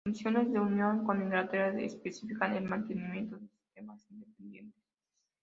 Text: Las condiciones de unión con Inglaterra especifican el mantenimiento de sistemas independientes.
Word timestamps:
Las 0.03 0.15
condiciones 0.15 0.51
de 0.51 0.59
unión 0.59 1.03
con 1.05 1.21
Inglaterra 1.21 1.79
especifican 1.79 2.55
el 2.55 2.63
mantenimiento 2.63 3.37
de 3.37 3.45
sistemas 3.47 4.03
independientes. 4.09 4.83